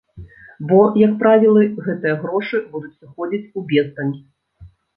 Бо, 0.71 0.79
як 1.01 1.13
правілы, 1.19 1.61
гэтыя 1.89 2.15
грошы 2.25 2.63
будуць 2.73 2.97
сыходзіць 2.99 3.45
у 3.57 3.67
бездань. 3.77 4.13